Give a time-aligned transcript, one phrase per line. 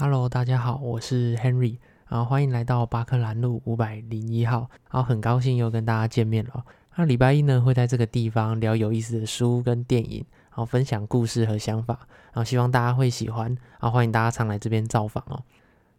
[0.00, 1.76] Hello，大家好，我是 Henry，
[2.08, 4.60] 然后欢迎来到巴克兰路五百零一号，
[4.90, 6.64] 然后很高兴又跟大家见面了。
[6.96, 11.98] 那礼拜一呢，会在这个地方聊有意思的书跟电影，然后分享故事和想法，
[12.32, 13.48] 然后希望大家会喜欢，
[13.78, 15.42] 然后欢迎大家常来这边造访哦。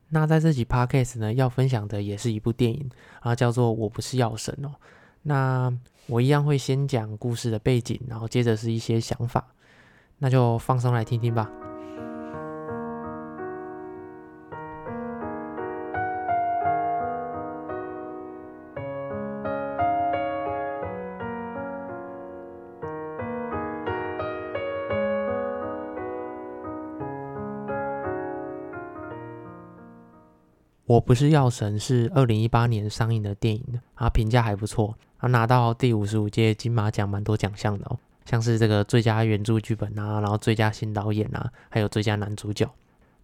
[0.10, 2.90] 那在这集 Podcast 呢，要分享的也是一部电影，
[3.20, 4.72] 啊叫做《我不是药神》哦。
[5.22, 5.72] 那
[6.08, 9.46] 我一样会先讲故事的背景，然后接着是一些想法，
[10.18, 11.48] 那就放松来听听吧。
[31.02, 42.70] 不是药神是二零一八年上映的电影，啊，评价还不错，啊，拿到第五十五届金马奖蛮多奖项的哦，像是这个最佳原著剧本啊，然后最佳新导演啊，还有最佳男主角。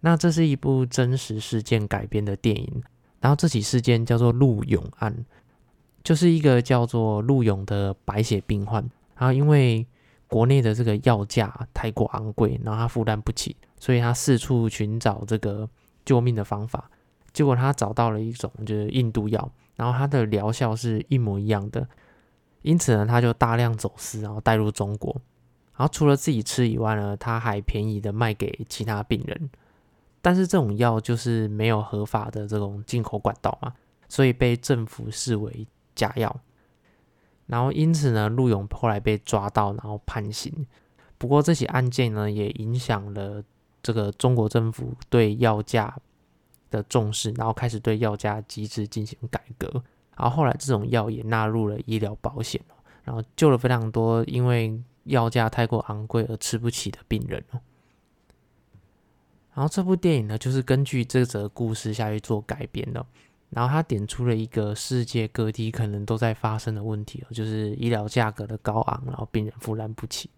[0.00, 2.82] 那这是一部真实事件改编的电影，
[3.20, 5.24] 然后这起事件叫做陆勇案，
[6.04, 8.82] 就是一个叫做陆勇的白血病患，
[9.16, 9.86] 然后因为
[10.28, 15.68] 国内的这个药价太过昂贵，然后他负担不起，所以他四处寻找这个
[16.04, 16.88] 救命的方法。
[17.32, 21.86] 结果他找到了一种就是印度药，然后它的疗效是一模一样的，
[22.62, 25.12] 因此呢，他就大量走私，然后带入中国，
[25.76, 29.50] 然后除了自己吃以外呢，他还便宜的卖给其他病人。
[30.20, 33.72] 但是这种药就是没有合法的这种进口管道嘛，
[34.08, 36.40] 所以被政府视为假药。
[37.46, 40.66] 然后因此呢，陆勇后来被抓到，然后判刑。
[41.16, 43.42] 不过这起案件呢，也影响了
[43.80, 45.96] 这个中国政府对药价
[46.70, 49.68] 的重视，然后开始对药价机制进行改革，
[50.16, 52.60] 然后后来这种药也纳入了医疗保险，
[53.04, 57.42] 然后救了非常多因为药价太过昂贵而吃不起的病人。
[59.54, 63.04] 然后这部电影呢，就是根据这则故事下去做改编的，
[63.50, 70.30] 然后它点出了一个世界各地可能都在发生的问题，就是医疗价格的高昂，然后病人负担不起。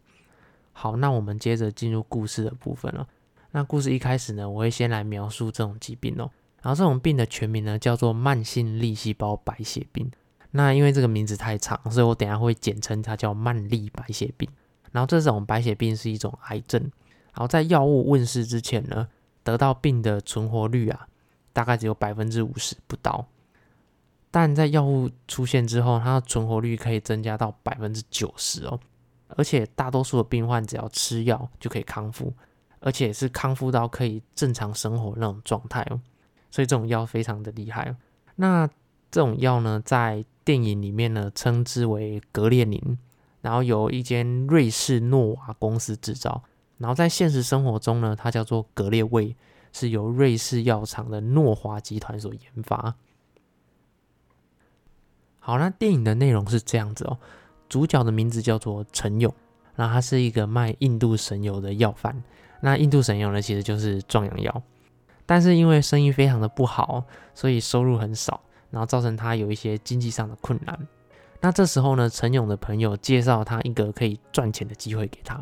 [0.73, 3.07] 好，那我们接着进入故事的部分了。
[3.53, 6.31] 那故事一开始呢，我会先来描述这种疾病哦。
[6.63, 10.11] 然后这种病的全名呢叫做慢性粒细胞白血病。
[10.51, 14.49] 那因为这个名字太长，所以我等下会简称它叫慢粒白血病。
[14.93, 16.81] 然后这种白血病是一种癌症。
[17.33, 19.09] 然后在药物问世之前呢，
[19.43, 21.07] 得到病的存活率啊，
[21.53, 23.27] 大概只有百分之五十不到。
[24.33, 28.79] 但在药物出现之后，它的存活率可以增加到百分之九十哦。
[29.29, 32.33] 而且大多数的病患只要吃药就可以康复。
[32.81, 36.01] 而且是康复到可以正常生活那种状态哦，
[36.51, 37.95] 所以这种药非常的厉害。
[38.37, 38.67] 那
[39.11, 42.99] 这种药呢，在电影里面呢，称之为格列宁，
[43.43, 46.43] 然后由一间瑞士诺瓦公司制造。
[46.79, 49.37] 然后在现实生活中呢，它叫做格列卫，
[49.73, 52.95] 是由瑞士药厂的诺华集团所研发。
[55.39, 57.19] 好，那电影的内容是这样子哦，
[57.69, 59.35] 主角的名字叫做陈勇，
[59.75, 62.23] 然后他是一个卖印度神油的药贩。
[62.61, 64.63] 那印度神油呢，其实就是壮阳药，
[65.27, 67.05] 但是因为生意非常的不好，
[67.35, 68.41] 所以收入很少，
[68.71, 70.89] 然后造成他有一些经济上的困难。
[71.41, 75.41] 那这时候呢，陈勇的朋友介绍他一个可以赚钱的机会给他，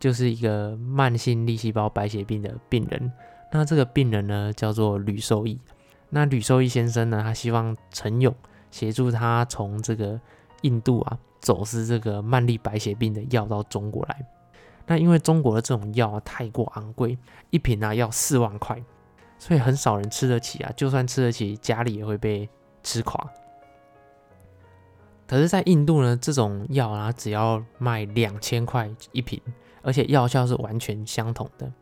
[0.00, 3.12] 就是一个慢性粒细胞白血病的病人。
[3.52, 5.60] 那这个病人呢，叫做吕受益。
[6.08, 8.34] 那吕受益先生呢，他希望陈勇
[8.70, 10.18] 协助他从这个
[10.62, 14.26] 印度啊走私这个慢粒白血病的药到中国来。
[14.86, 17.16] 那因为中国的这种药太过昂贵，
[17.50, 18.82] 一瓶啊要四万块，
[19.38, 20.72] 所以很少人吃得起啊。
[20.76, 22.48] 就算吃得起，家里也会被
[22.82, 23.24] 吃垮。
[25.26, 29.40] 可是，在印度呢，这种药啊只要卖两千块一瓶，
[29.82, 31.72] 而且药效是完全相同的。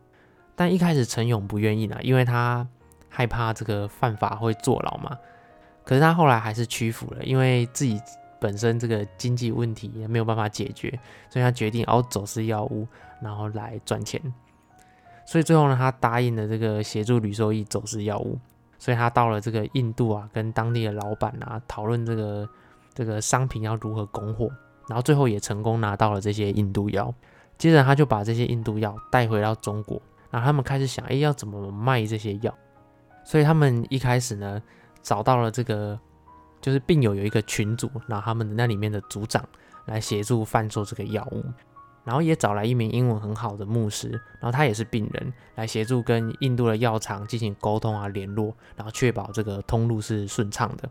[0.54, 2.68] 但一开始陈勇不愿意呢，因为他
[3.08, 5.18] 害怕这个犯法会坐牢嘛。
[5.84, 8.00] 可是他后来还是屈服了，因为自己。
[8.40, 10.90] 本身这个经济问题也没有办法解决，
[11.28, 12.88] 所以他决定要走私药物，
[13.20, 14.20] 然后来赚钱。
[15.26, 18.38] 所以最后呢，他答应了这个协助吕受益走私药物。
[18.78, 22.48] 所以他到了这个印度啊，跟当地的老板啊讨论这个
[22.94, 24.50] 这个商品要如何供货，
[24.88, 27.12] 然后最后也成功拿到了这些印度药。
[27.58, 30.00] 接着他就把这些印度药带回到中国，
[30.30, 32.52] 然后他们开始想，哎，要怎么卖这些药？
[33.22, 34.62] 所以他们一开始呢，
[35.02, 36.00] 找到了这个。
[36.60, 39.46] 就是病友有一个群组，然后他们的那里面的组长
[39.86, 41.44] 来协助贩售这个药物，
[42.04, 44.10] 然后也找来一名英文很好的牧师，
[44.40, 50.88] 然后他也是病人，来协助跟印度的药厂进行沟通啊联络，然后确保这个通路是顺畅的。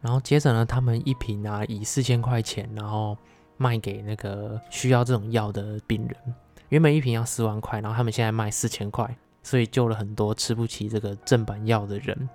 [0.00, 3.16] 然后接着呢，他们一瓶啊以四千块钱，然后
[3.56, 6.34] 卖给那个需要这种药的病人。
[6.68, 12.28] 原本一瓶要四万块，然后他们现在卖四千块，所以救了很多吃不起这个正版药的人。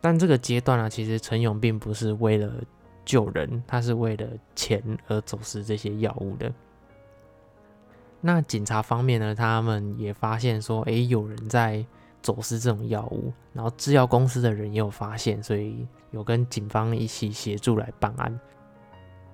[0.00, 2.52] 但这个阶段啊，其实陈勇并不是为了
[3.04, 6.52] 救人，他是为了钱而走私这些药物的。
[8.20, 11.84] 那警察方面呢，他们也发现说，诶，有人在
[12.20, 18.38] 走私这种药物，然后制药公司的人也有发现，所以有跟警方一起协助来办案。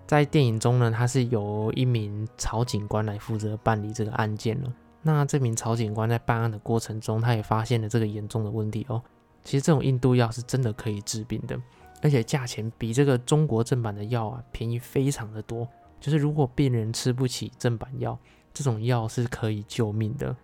[0.07, 4.73] 在电影中呢，他是由一名曹警官来负责办理这个案件了。
[5.01, 9.03] 那这名曹警官在办案的过程中，他也发现了这个严重的问题哦。
[9.45, 11.57] 其实这种印度药是真的可以治病的，
[12.03, 15.69] 而且价钱比这个中国正版的药啊便宜非常的多。
[16.01, 18.19] 就是如果病人吃不起正版药，
[18.53, 20.35] 这种药是可以救命的。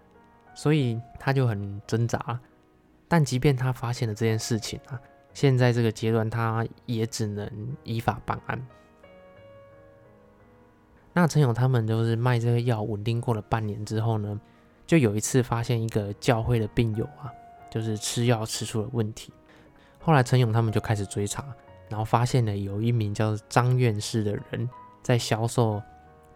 [0.55, 2.39] 所以他就很挣扎。
[3.09, 5.01] 但即便他发现了这件事情啊，
[5.33, 7.51] 现在这个阶段他也只能
[7.83, 8.67] 依法办案。
[11.13, 14.41] 那陈勇他们就是卖这个药稳定过了半年之后呢，
[14.87, 17.33] 就有一次发现一个教会的病友啊。
[17.71, 19.33] 就是吃药吃出了问题，
[20.01, 21.45] 后来陈勇他们就开始追查，
[21.89, 24.69] 然后发现了有一名叫张院士的人
[25.03, 25.81] 在销售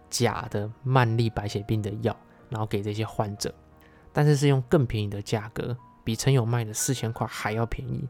[0.09, 2.17] 假的曼粒白血病的药，
[2.49, 3.53] 然后给这些患者，
[4.13, 8.09] 但是是用更便宜的价格，比陈勇卖的四千块还要便宜。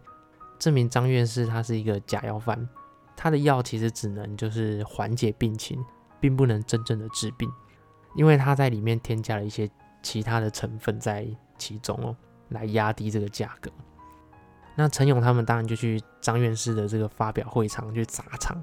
[0.59, 2.69] 这名张院士他是一个假药贩，
[3.17, 5.83] 他的药其实只能就是缓解病情，
[6.21, 7.51] 并不能真正的治病，
[8.15, 9.69] 因为他在里面添加了一些
[10.03, 12.17] 其他的成分在其中哦。
[12.49, 13.71] 来压低这个价格，
[14.77, 18.57] 那陈勇他们当然就去张院士的这个发表会场去砸场，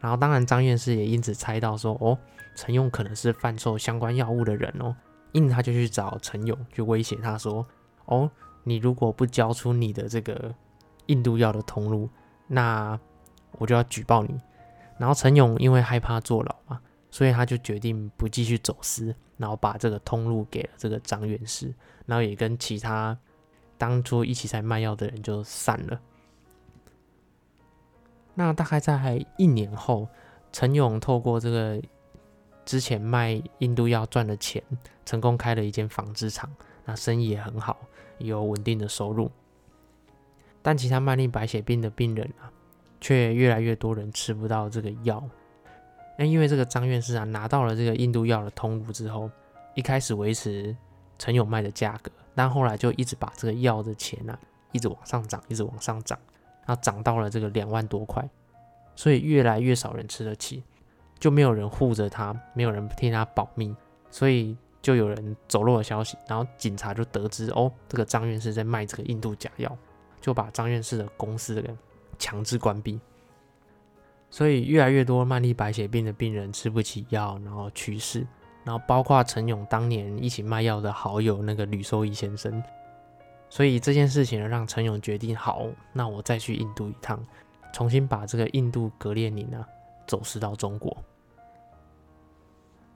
[0.00, 2.18] 然后当然张院士也因此猜到说，哦，
[2.54, 4.94] 陈勇可能是贩售相关药物的人哦，
[5.32, 7.66] 因他就去找陈勇去威胁他说，
[8.06, 8.30] 哦，
[8.64, 10.54] 你如果不交出你的这个
[11.06, 12.08] 印度药的通路，
[12.46, 12.98] 那
[13.58, 14.40] 我就要举报你。
[14.98, 16.51] 然后陈勇因为害怕坐牢，
[17.12, 19.14] 所以他就决定不继续走私。
[19.38, 21.74] 然后把这个通路给了这个张院士，
[22.06, 23.18] 然后也跟其他
[23.76, 26.00] 当初一起在卖药的人就散了。
[28.34, 30.06] 那大概在一年后，
[30.52, 31.82] 陈勇透过这个
[32.64, 34.62] 之前卖印度药赚的钱，
[35.04, 36.48] 成功开了一间纺织厂，
[36.84, 37.80] 那生意也很好，
[38.18, 39.28] 有稳定的收入。
[40.62, 42.46] 但其他慢粒白血病的病人啊，
[43.00, 45.28] 却越来越多人吃不到这个药。
[46.18, 49.30] 那因为这个张院士啊，拿到了这个印度药的通路之后，
[49.74, 50.76] 一开始维持
[51.18, 54.38] 陈勇卖的价格，但后来就一直把这个药的钱啊，
[54.72, 56.18] 一直往上涨，一直往上涨，
[56.66, 58.28] 然后涨到了这个两万多块，
[58.94, 60.62] 所以越来越少人吃得起，
[61.18, 63.74] 就没有人护着他，没有人替他保密，
[64.10, 69.74] 所以就有人走漏了消息，然后警察就得知哦，这个张院士在卖这个印度假药，
[70.20, 71.74] 就把张院士的公司给
[72.18, 73.00] 强制关闭。
[74.32, 78.26] 所以越来越多慢粒白血病的病人吃不起药，然后去世，
[78.64, 82.62] 然后包括陈勇当年一起卖药的好友那个吕受益先生。
[83.50, 87.22] 所以这件事情呢，让陈勇决定，好，那我再去印度一趟，
[87.74, 89.68] 重新把这个印度格列宁啊
[90.06, 90.96] 走私到中国。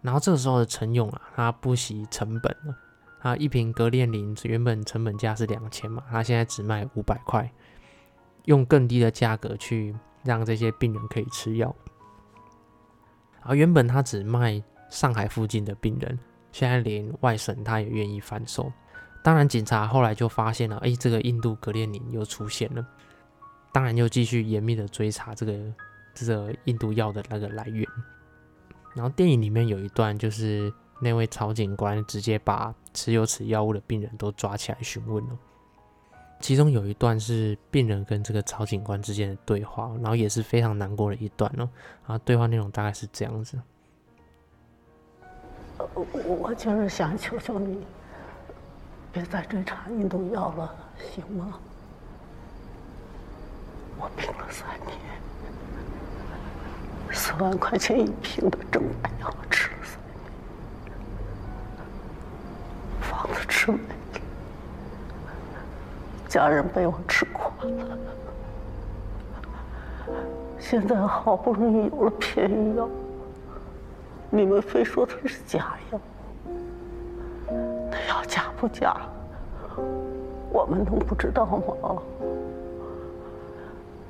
[0.00, 2.74] 然后这个时候的陈勇啊，他不惜成本了，
[3.20, 7.52] 他一瓶格列宁原本成本价是两千嘛，他现在只卖五百块，
[8.46, 9.94] 用更低的价格去。
[10.26, 11.75] 让这些病人可以吃药，
[13.42, 16.18] 而原本他只卖上海附近的病人，
[16.52, 18.71] 现在连外省他也愿意贩售。
[19.23, 22.87] 当然，警察后来就发现了，哎，这个印度格列宁又出现了。
[23.73, 25.52] 当然，又继续严密的追查这个
[26.14, 27.87] 这个印度药的那个来源。
[28.95, 35.38] 然后电影里面有一段，就是那位曹警官直接把持有此药物的病人都抓起来询问了。
[36.38, 41.69] 其中有一段是病人跟这个曹警官之间的对话，然后也是非常难过的一段哦。
[42.07, 43.59] 然后对话内容大概是这样子：
[45.78, 47.85] 我我就是想求求你，
[49.12, 50.75] 别再追查印度药了，
[51.14, 51.59] 行吗？
[53.99, 54.97] 我病了三年，
[57.12, 59.99] 四万块钱一瓶的正版药吃了三
[60.85, 60.93] 年，
[63.00, 63.78] 房子吃没。
[66.37, 67.99] 家人被我吃垮了，
[70.59, 72.87] 现在好不容易有了便宜药，
[74.28, 75.99] 你们非说它是假药，
[77.90, 78.99] 那药假不假？
[80.52, 82.02] 我们能不知道吗？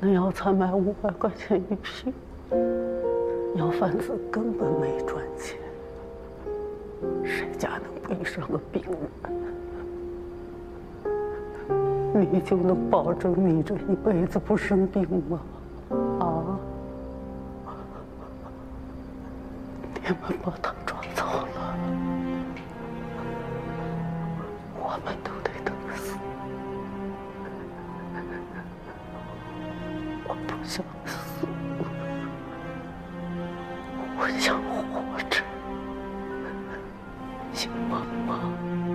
[0.01, 2.13] 那药才卖五百块钱一瓶，
[3.55, 5.61] 药贩子根本没赚钱，
[7.23, 8.99] 谁家能背上个病人？
[12.25, 15.41] 你就能保证你这一辈子不生病吗
[16.21, 16.59] 啊。
[19.95, 21.77] 你们把他抓走了。
[24.79, 26.17] 我们都得等死。
[30.29, 31.47] 我不想死。
[34.17, 35.43] 我想活着。
[37.53, 38.86] 行吗妈。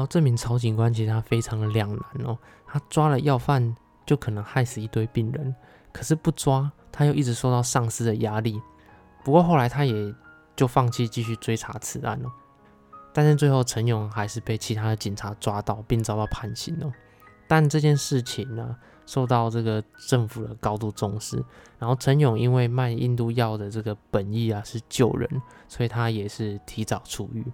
[0.00, 3.76] 然后这名曹警官其实他非常的两难哦，他抓了要犯
[4.06, 5.54] 就可能害死一堆病人，
[5.92, 8.58] 可是不抓他又一直受到上司的压力。
[9.22, 10.14] 不过后来他也
[10.56, 12.32] 就放弃继续追查此案了。
[13.12, 16.90] 但是最后陈勇还是被其他的警察抓到，并遭到判刑哦。
[17.46, 21.36] 但这件事情呢，受到这个政府的高度重视。
[21.78, 25.28] 然后陈勇因为卖印度药的这个本意啊是救人，
[25.68, 27.44] 所以他也是提早出狱。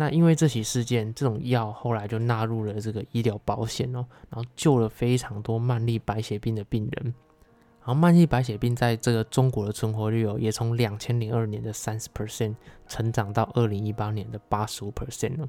[0.00, 7.12] 那因为这起事件，这种药后来就纳入了这个医疗保险哦，然后救了非常多慢粒白血病的病人。
[7.80, 12.54] 然后慢粒白血病在这个中国的存活率哦，也从两千零二年的三十 percent
[12.86, 15.48] 成长到二零一八年的八十五 percent 了。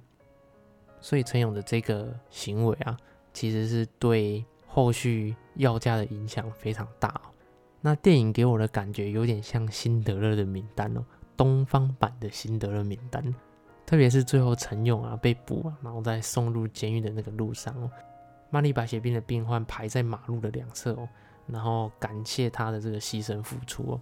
[1.00, 2.98] 所以陈勇的这个行为啊，
[3.32, 7.30] 其实是对后续药价的影响非常大哦。
[7.82, 11.06] 那电影给我的感觉有点像辛德勒的名单哦，
[11.38, 13.24] 东方版的辛德勒名单。
[13.90, 17.90] 特别是最后陈勇啊被捕啊，然后在送入监狱的那个路上哦，
[18.52, 21.10] 慢粒白血病的病患排在马路的两侧哦，
[21.48, 24.00] 然后感谢他的这个牺牲付出哦，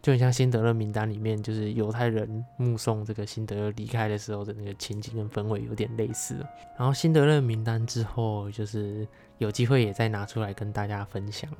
[0.00, 6.36] 就很像辛德勒名单里面就是犹太人目送这个辛德勒离开的时候的那个情景跟氛围有点类似。
[6.78, 9.06] 然后辛德勒名单之后就是
[9.36, 11.50] 有机会也再拿出来跟大家分享。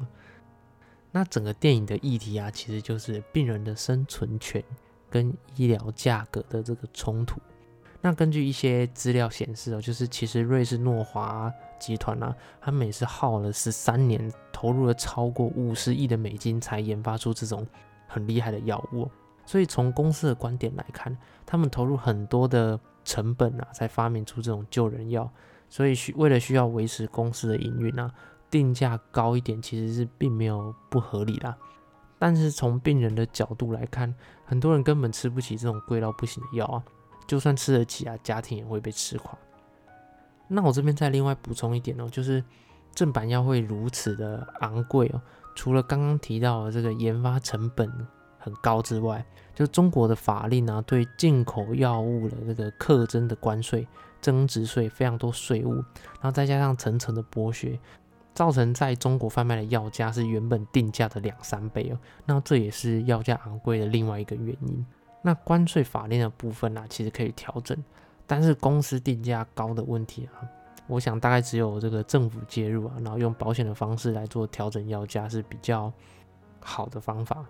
[1.12, 4.64] 那整个电影的议题啊，其实就是病人的生存权
[5.10, 7.38] 跟医疗价格的这个冲突。
[8.00, 17.66] 那根据一些资料显示哦，就是其实瑞士诺华集团啊，他们也是耗了十三年，投入了超过五十亿的美金，才研发出这种
[18.06, 19.10] 很厉害的药物。
[19.44, 25.28] 所以从公司的观点来看，他们投入很多的成本啊，才发明出这种救人药。
[25.68, 28.10] 所以需为了需要维持公司的营运啊，
[28.48, 31.56] 定价高一点其实是并没有不合理啦。
[32.18, 34.14] 但是从病人的角度来看，
[34.44, 36.82] 很多人根本吃不起这种贵到不行的药啊。
[37.28, 39.38] 就算吃得起啊，家庭也会被吃垮。
[40.48, 42.42] 那我这边再另外补充一点哦，就是
[42.94, 45.20] 正版药会如此的昂贵哦，
[45.54, 47.92] 除了刚刚提到的这个研发成本
[48.38, 49.22] 很高之外，
[49.54, 53.86] 就中国的法令啊，对进口药物的这个课征的关税、
[54.22, 57.78] 增值税非常多税务，然后再加上层层的剥削，
[58.32, 61.98] 造成在中国贩卖的药价是原本定价的两三倍哦。
[62.24, 64.86] 那这也是药价昂贵的另外一个原因。
[65.22, 67.76] 那关税法令的部分呢、啊，其实可以调整，
[68.26, 70.46] 但是公司定价高的问题啊，
[70.86, 75.92] 我想大概只有这个政府介入啊，然后用保险的方式来做调整药价是比较
[76.60, 77.44] 好的方法。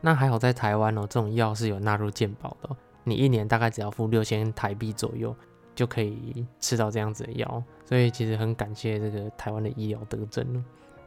[0.00, 5.34] 那还好在台湾哦，这种药是有纳入健保的，你一年大概只要付六千台币左右
[5.74, 10.64] 就可以吃到这样子的药，所以其实很感谢这个台湾的医疗德政。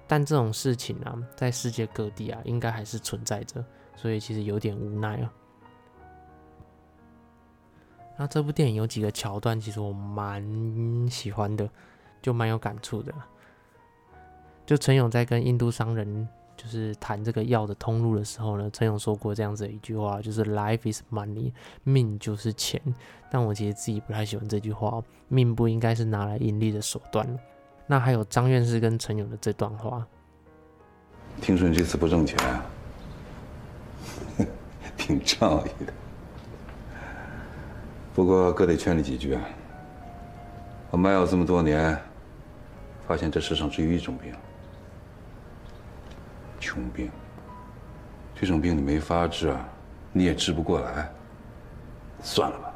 [0.08, 3.64] 但这种事情啊，在世界各地啊，应该还是存在着，
[3.96, 5.34] 所以其实有点无奈啊。
[8.18, 10.44] 那这部电影有几个桥段，其实我蛮
[11.10, 11.70] 喜欢的，
[12.22, 13.14] 就蛮有感触的。
[14.66, 22.82] 就陈勇在跟印度商人就是谈这个药的通路的时候呢，陈勇说过这样子的一句话，就是 “Life is money”，命就是钱。
[23.30, 27.28] 但我其实自己不太喜欢这句话，命不应该是拿来盈利的手段。
[27.86, 30.06] 那还有张院士跟陈勇的这段话，
[31.40, 32.66] 听说你这次不挣钱啊，
[34.98, 35.94] 挺仗义的。
[38.18, 39.42] 不过哥得劝你几句啊！
[40.90, 41.96] 我卖药这么多年，
[43.08, 44.34] 发现这世上只有一种病，
[46.60, 47.12] 穷病。
[48.34, 49.64] 这种病你没法治啊，
[50.12, 51.14] 你也治不过来，
[52.24, 52.74] 算了吧。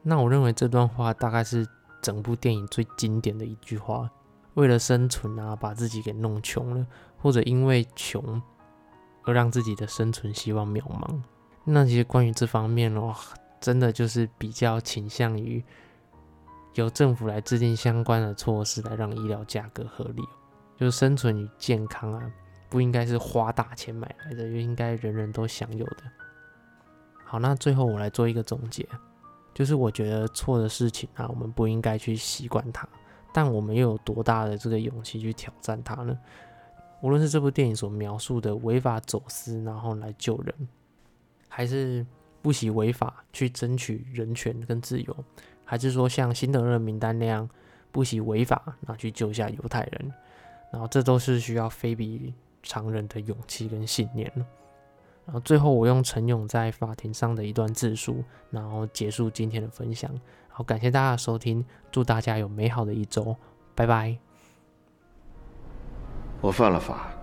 [0.00, 1.68] 那我认为这段话大概是
[2.00, 4.08] 整部电影最经典的一句话：
[4.54, 6.86] 为了生存啊，把自己给弄穷了，
[7.18, 8.40] 或者因为穷
[9.24, 11.20] 而让自己的生存希望渺茫。
[11.64, 13.14] 那其实关于这方面哦，
[13.60, 15.64] 真的就是比较倾向于
[16.74, 20.22] 由政府来制定相关的措施，来让医疗价格合理。
[20.76, 22.30] 就是生存与健康啊，
[22.68, 26.02] 不应该是花大钱买来的，就应该人人都享有的。
[27.24, 28.86] 好，那最后我来做一个总结，
[29.54, 32.86] 就是我觉得错的事情啊，我们不应该去习惯它，
[33.32, 36.18] 但我们又有多大的这个勇气去挑战它呢？
[37.00, 40.54] 无论是这部电影所描述的违法走私，然后来救人。
[41.56, 42.04] 还是
[42.42, 45.16] 不惜违法去争取人权跟自由，
[45.64, 47.48] 还是说像辛德勒名单那样
[47.92, 50.12] 不惜违法然后去救下犹太人，
[50.72, 52.34] 然后这都是需要非比
[52.64, 54.28] 常人的勇气跟信念。
[55.24, 60.10] 然后最后我用陈勇在法庭上的一段自述，然后结束今天的分享。
[60.48, 63.36] 好，感谢大家的收听，祝大家有美好的一周，
[63.76, 64.18] 拜拜。
[66.40, 67.14] 我犯了法，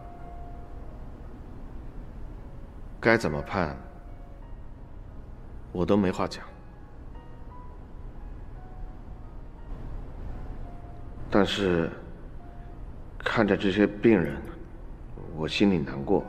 [3.02, 3.78] 该怎么判，
[5.72, 6.44] 我都没话讲。
[11.30, 11.90] 但是
[13.20, 14.36] 看着这些病人，
[15.36, 16.26] 我心里难过。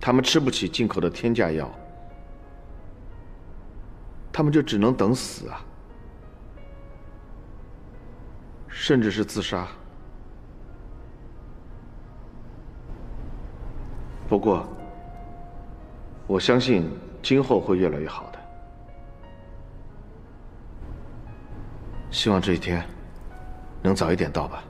[0.00, 1.70] 他们吃不起进口的天价药，
[4.32, 5.64] 他们就只能等死啊，
[8.68, 9.66] 甚至是自杀。
[14.28, 14.66] 不过，
[16.26, 16.90] 我相信
[17.24, 18.38] 今后会越来越好的。
[22.10, 22.84] 希望这一天
[23.82, 24.62] 能早一点到吧。